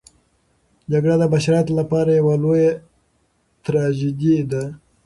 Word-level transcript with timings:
جګړه 0.91 1.15
د 1.19 1.23
بشریت 1.33 1.67
لپاره 1.79 2.11
یوه 2.19 2.35
لویه 2.43 2.71
تراژیدي 3.65 4.37
ده. 4.51 4.63